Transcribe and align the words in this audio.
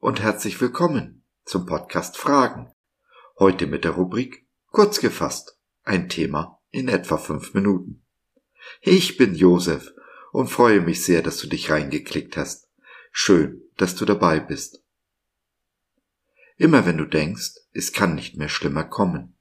und 0.00 0.20
herzlich 0.20 0.60
willkommen 0.60 1.22
zum 1.44 1.64
Podcast 1.64 2.16
Fragen. 2.16 2.72
Heute 3.38 3.68
mit 3.68 3.84
der 3.84 3.92
Rubrik 3.92 4.48
Kurz 4.72 4.98
gefasst, 4.98 5.56
ein 5.84 6.08
Thema 6.08 6.60
in 6.70 6.88
etwa 6.88 7.16
fünf 7.16 7.54
Minuten. 7.54 8.02
Ich 8.80 9.18
bin 9.18 9.36
Josef 9.36 9.92
und 10.32 10.48
freue 10.48 10.80
mich 10.80 11.04
sehr, 11.04 11.22
dass 11.22 11.38
du 11.38 11.46
dich 11.46 11.70
reingeklickt 11.70 12.36
hast. 12.36 12.72
Schön, 13.12 13.62
dass 13.76 13.94
du 13.94 14.04
dabei 14.04 14.40
bist. 14.40 14.82
Immer 16.56 16.84
wenn 16.84 16.98
du 16.98 17.04
denkst, 17.04 17.52
es 17.72 17.92
kann 17.92 18.16
nicht 18.16 18.36
mehr 18.36 18.48
schlimmer 18.48 18.82
kommen. 18.82 19.38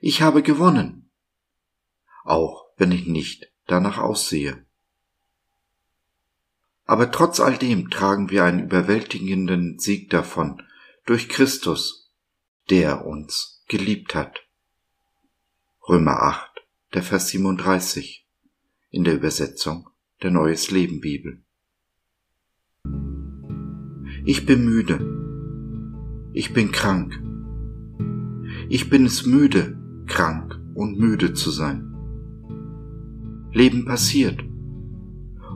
Ich 0.00 0.22
habe 0.22 0.42
gewonnen, 0.42 1.10
auch 2.24 2.66
wenn 2.76 2.92
ich 2.92 3.06
nicht 3.06 3.50
danach 3.66 3.98
aussehe. 3.98 4.64
Aber 6.84 7.10
trotz 7.10 7.40
all 7.40 7.56
dem 7.56 7.90
tragen 7.90 8.30
wir 8.30 8.44
einen 8.44 8.64
überwältigenden 8.64 9.78
Sieg 9.78 10.08
davon 10.10 10.62
durch 11.04 11.28
Christus, 11.28 12.12
der 12.70 13.04
uns 13.06 13.64
geliebt 13.68 14.14
hat. 14.14 14.40
Römer 15.88 16.22
8, 16.22 16.50
der 16.94 17.02
Vers 17.02 17.28
37 17.28 18.26
in 18.90 19.04
der 19.04 19.14
Übersetzung 19.14 19.88
der 20.22 20.30
Neues 20.30 20.70
Leben 20.70 21.00
Bibel. 21.00 21.42
Ich 24.24 24.46
bin 24.46 24.64
müde. 24.64 24.98
Ich 26.32 26.52
bin 26.52 26.72
krank. 26.72 27.20
Ich 28.68 28.90
bin 28.90 29.06
es 29.06 29.24
müde, 29.26 29.78
krank 30.06 30.58
und 30.74 30.98
müde 30.98 31.34
zu 31.34 31.50
sein. 31.50 31.94
Leben 33.52 33.84
passiert. 33.84 34.44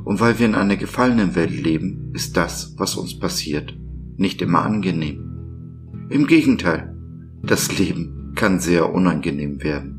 Und 0.04 0.20
weil 0.20 0.38
wir 0.38 0.46
in 0.46 0.54
einer 0.54 0.76
gefallenen 0.76 1.34
Welt 1.34 1.62
leben, 1.62 2.10
ist 2.14 2.36
das, 2.36 2.74
was 2.78 2.96
uns 2.96 3.18
passiert, 3.18 3.76
nicht 4.16 4.40
immer 4.40 4.62
angenehm. 4.62 6.06
Im 6.08 6.26
Gegenteil, 6.26 6.96
das 7.42 7.78
Leben 7.78 8.32
kann 8.34 8.58
sehr 8.58 8.92
unangenehm 8.92 9.62
werden. 9.62 9.96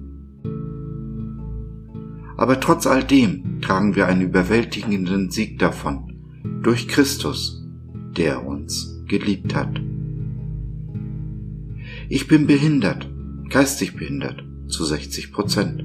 Aber 2.38 2.60
trotz 2.60 2.88
all 2.88 3.04
dem 3.04 3.62
tragen 3.62 3.96
wir 3.96 4.08
einen 4.08 4.22
überwältigenden 4.22 5.30
Sieg 5.30 5.60
davon, 5.60 6.12
durch 6.64 6.88
Christus, 6.88 7.64
der 8.18 8.46
uns 8.46 9.04
geliebt 9.08 9.54
hat. 9.54 9.80
Ich 12.10 12.28
bin 12.28 12.48
behindert, 12.48 13.11
geistig 13.52 13.98
behindert, 13.98 14.44
zu 14.68 14.86
60 14.86 15.34
Prozent. 15.34 15.84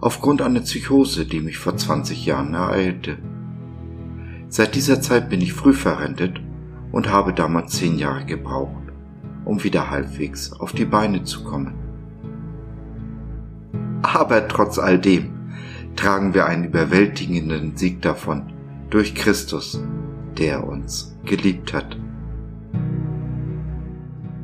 Aufgrund 0.00 0.40
einer 0.40 0.60
Psychose, 0.60 1.26
die 1.26 1.40
mich 1.40 1.58
vor 1.58 1.76
20 1.76 2.24
Jahren 2.24 2.54
ereilte. 2.54 3.18
Seit 4.48 4.74
dieser 4.74 5.02
Zeit 5.02 5.28
bin 5.28 5.42
ich 5.42 5.52
früh 5.52 5.74
verrentet 5.74 6.40
und 6.90 7.10
habe 7.10 7.34
damals 7.34 7.74
zehn 7.74 7.98
Jahre 7.98 8.24
gebraucht, 8.24 8.82
um 9.44 9.62
wieder 9.62 9.90
halbwegs 9.90 10.52
auf 10.52 10.72
die 10.72 10.86
Beine 10.86 11.22
zu 11.24 11.44
kommen. 11.44 11.74
Aber 14.00 14.48
trotz 14.48 14.78
all 14.78 14.98
dem 14.98 15.34
tragen 15.96 16.32
wir 16.32 16.46
einen 16.46 16.64
überwältigenden 16.64 17.76
Sieg 17.76 18.00
davon 18.00 18.54
durch 18.88 19.14
Christus, 19.14 19.84
der 20.38 20.66
uns 20.66 21.14
geliebt 21.26 21.74
hat. 21.74 21.98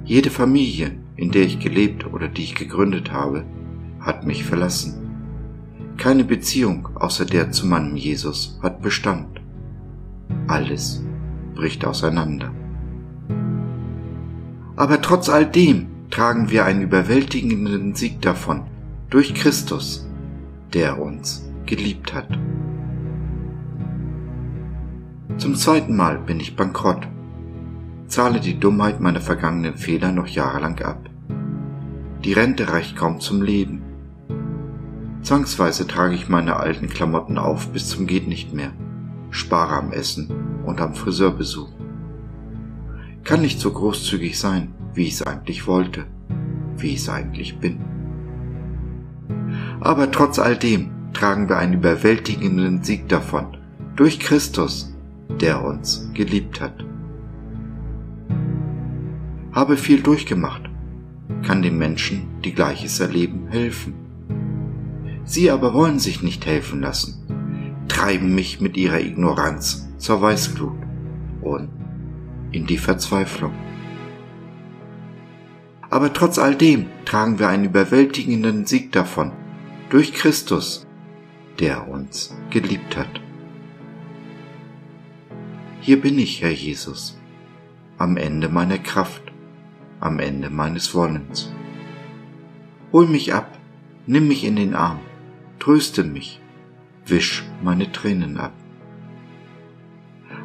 Jede 0.05 0.31
Familie, 0.31 0.99
in 1.17 1.31
der 1.31 1.43
ich 1.43 1.59
gelebt 1.59 2.07
oder 2.13 2.29
die 2.29 2.45
ich 2.45 2.55
gegründet 2.55 3.13
habe, 3.13 3.45
hat 4.01 4.27
mich 4.27 4.45
verlassen. 4.45 5.07
Keine 5.97 6.25
Beziehung 6.25 6.89
außer 6.95 7.25
der 7.25 7.51
zu 7.51 7.67
meinem 7.67 7.97
Jesus 7.97 8.59
hat 8.63 8.83
Bestand. 8.83 9.41
Alles 10.47 11.03
bricht 11.55 11.85
auseinander. 11.87 12.53
Aber 14.77 15.01
trotz 15.01 15.31
all 15.31 15.47
dem 15.47 15.87
tragen 16.11 16.51
wir 16.51 16.67
einen 16.67 16.83
überwältigenden 16.83 17.95
Sieg 17.95 18.21
davon 18.21 18.65
durch 19.09 19.35
Christus, 19.35 20.07
der 20.75 21.01
uns 21.01 21.51
geliebt 21.65 22.15
hat. 22.15 22.29
Zum 25.39 25.55
zweiten 25.55 25.97
Mal 25.97 26.19
bin 26.19 26.41
ich 26.41 26.57
bankrott 26.57 27.09
zahle 28.09 28.41
die 28.41 28.59
Dummheit 28.59 29.01
meiner 29.01 29.21
vergangenen 29.21 29.77
Fehler 29.77 30.13
noch 30.13 30.27
jahrelang 30.27 30.81
ab. 30.81 31.09
Die 32.25 32.33
Rente 32.33 32.73
reicht 32.73 32.97
kaum 32.97 33.21
zum 33.21 33.43
Leben. 33.43 33.83
Zwangsweise 35.23 35.87
trage 35.87 36.15
ich 36.15 36.29
meine 36.29 36.57
alten 36.57 36.89
Klamotten 36.89 37.39
auf 37.39 37.73
bis 37.73 37.89
zum 37.89 38.07
geht 38.07 38.29
nicht 38.29 38.55
mehr, 38.55 38.73
spare 39.31 39.75
am 39.75 39.93
Essen 39.93 40.31
und 40.65 40.81
am 40.81 40.95
Friseurbesuch. 40.95 41.69
Kann 43.25 43.41
nicht 43.41 43.59
so 43.59 43.73
großzügig 43.73 44.39
sein, 44.39 44.73
wie 44.95 45.07
ich 45.09 45.15
es 45.15 45.23
eigentlich 45.23 45.67
wollte, 45.67 46.07
wie 46.77 46.91
ich 46.91 47.01
es 47.01 47.09
eigentlich 47.09 47.59
bin. 47.59 47.81
Aber 49.81 50.11
trotz 50.13 50.39
all 50.39 50.57
dem 50.57 50.91
tragen 51.13 51.49
wir 51.49 51.59
einen 51.59 51.75
überwältigenden 51.75 52.85
Sieg 52.85 53.09
davon, 53.09 53.57
durch 53.97 54.21
Christus, 54.21 54.95
der 55.41 55.65
uns 55.65 56.09
geliebt 56.15 56.61
hat 56.61 56.86
habe 59.57 59.79
viel 59.79 60.03
durchgemacht, 60.03 60.69
kann 61.43 61.63
den 61.63 61.79
Menschen, 61.79 62.29
die 62.45 62.53
Gleiches 62.53 63.01
erleben, 63.01 63.49
helfen. 63.49 63.95
Sie 65.25 65.51
aber 65.51 65.73
wollen 65.73 65.99
sich 65.99 66.23
nicht 66.23 66.45
helfen 66.45 66.83
lassen, 66.83 67.87
treiben 67.89 68.35
mich 68.35 68.61
mit 68.61 68.77
ihrer 68.77 69.01
Ignoranz 69.01 69.89
zur 69.97 70.21
Weißglut 70.21 70.77
und 71.41 71.71
in 72.53 72.67
die 72.67 72.77
Verzweiflung. 72.77 73.55
Aber 75.89 76.13
trotz 76.13 76.39
all 76.39 76.55
dem 76.55 76.85
tragen 77.07 77.39
wir 77.39 77.49
einen 77.49 77.65
überwältigenden 77.65 78.67
Sieg 78.67 78.93
davon, 78.93 79.33
durch 79.89 80.13
Christus, 80.13 80.87
der 81.61 81.89
uns 81.89 82.37
geliebt 82.51 82.95
hat. 82.95 83.23
Hier 85.81 85.99
bin 85.99 86.19
ich, 86.19 86.43
Herr 86.43 86.53
Jesus, 86.53 87.19
am 87.97 88.19
Ende 88.19 88.51
meiner 88.51 88.79
Kraft 88.79 89.33
am 90.01 90.19
Ende 90.19 90.51
meines 90.51 90.95
Wollens. 90.95 91.53
Hol 92.93 93.07
mich 93.07 93.35
ab, 93.35 93.59
nimm 94.07 94.29
mich 94.29 94.45
in 94.45 94.57
den 94.57 94.75
Arm, 94.75 95.01
tröste 95.59 96.05
mich, 96.05 96.41
wisch 97.07 97.45
meine 97.63 97.91
Tränen 97.93 98.39
ab. 98.39 98.53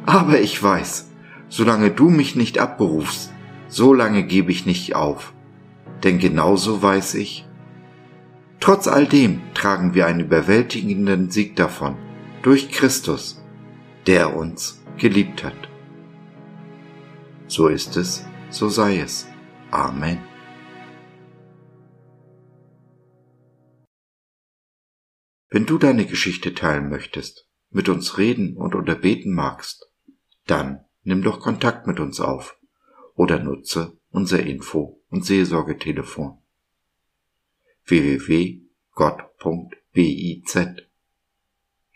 Aber 0.06 0.40
ich 0.40 0.60
weiß, 0.60 1.10
solange 1.48 1.90
du 1.90 2.10
mich 2.10 2.34
nicht 2.34 2.58
abberufst, 2.58 3.32
so 3.68 3.94
lange 3.94 4.24
gebe 4.24 4.50
ich 4.50 4.66
nicht 4.66 4.94
auf, 4.94 5.32
denn 6.02 6.18
genauso 6.18 6.82
weiß 6.82 7.14
ich, 7.14 7.46
trotz 8.60 8.88
all 8.88 9.06
dem 9.06 9.40
tragen 9.54 9.94
wir 9.94 10.06
einen 10.06 10.20
überwältigenden 10.20 11.30
Sieg 11.30 11.56
davon, 11.56 11.96
durch 12.42 12.70
Christus, 12.70 13.42
der 14.06 14.36
uns 14.36 14.82
geliebt 14.98 15.44
hat. 15.44 15.54
So 17.46 17.68
ist 17.68 17.96
es, 17.96 18.26
so 18.50 18.68
sei 18.68 18.98
es. 18.98 19.31
Amen. 19.72 20.22
Wenn 25.48 25.64
du 25.66 25.78
deine 25.78 26.06
Geschichte 26.06 26.54
teilen 26.54 26.90
möchtest, 26.90 27.48
mit 27.70 27.88
uns 27.88 28.18
reden 28.18 28.56
und 28.56 28.74
oder 28.74 28.94
beten 28.94 29.34
magst, 29.34 29.90
dann 30.46 30.84
nimm 31.04 31.22
doch 31.22 31.40
Kontakt 31.40 31.86
mit 31.86 32.00
uns 32.00 32.20
auf 32.20 32.58
oder 33.14 33.38
nutze 33.38 33.98
unser 34.10 34.40
Info- 34.40 35.02
und 35.08 35.24
Seelsorgetelefon 35.24 36.38
www.gott.biz 37.86 38.58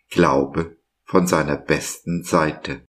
Glaube 0.08 0.78
von 1.04 1.26
seiner 1.26 1.56
besten 1.56 2.24
Seite. 2.24 2.86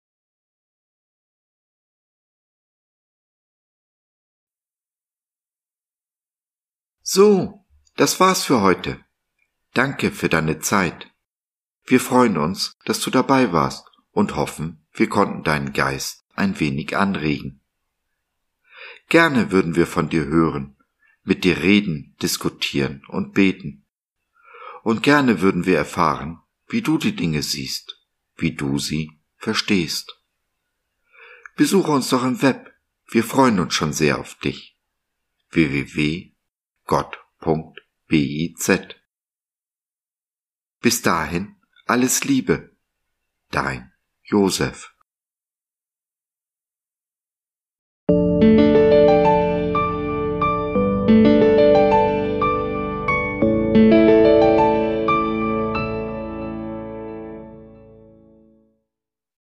So, 7.06 7.66
das 7.96 8.18
war's 8.18 8.44
für 8.44 8.62
heute. 8.62 8.98
Danke 9.74 10.10
für 10.10 10.30
deine 10.30 10.60
Zeit. 10.60 11.12
Wir 11.84 12.00
freuen 12.00 12.38
uns, 12.38 12.72
dass 12.86 13.00
du 13.00 13.10
dabei 13.10 13.52
warst 13.52 13.84
und 14.12 14.36
hoffen, 14.36 14.86
wir 14.94 15.10
konnten 15.10 15.42
deinen 15.42 15.74
Geist 15.74 16.24
ein 16.34 16.58
wenig 16.60 16.96
anregen. 16.96 17.60
Gerne 19.10 19.50
würden 19.50 19.76
wir 19.76 19.86
von 19.86 20.08
dir 20.08 20.24
hören, 20.24 20.78
mit 21.24 21.44
dir 21.44 21.58
reden, 21.58 22.16
diskutieren 22.22 23.02
und 23.08 23.34
beten. 23.34 23.84
Und 24.82 25.02
gerne 25.02 25.42
würden 25.42 25.66
wir 25.66 25.76
erfahren, 25.76 26.40
wie 26.68 26.80
du 26.80 26.96
die 26.96 27.14
Dinge 27.14 27.42
siehst, 27.42 28.00
wie 28.38 28.52
du 28.52 28.78
sie 28.78 29.12
verstehst. 29.36 30.18
Besuche 31.54 31.90
uns 31.90 32.08
doch 32.08 32.24
im 32.24 32.40
Web, 32.40 32.72
wir 33.08 33.24
freuen 33.24 33.60
uns 33.60 33.74
schon 33.74 33.92
sehr 33.92 34.18
auf 34.18 34.36
dich. 34.36 34.74
www.gott.biz. 36.86 38.70
Bis 40.80 41.02
dahin 41.02 41.56
alles 41.86 42.24
Liebe, 42.24 42.76
dein 43.50 43.92
Josef. 44.22 44.93